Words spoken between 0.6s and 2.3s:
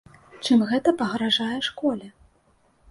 гэта пагражае школе?